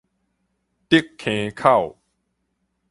[0.89, 1.99] 竹坑口